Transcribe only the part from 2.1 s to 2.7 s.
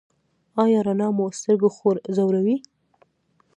ځوروي؟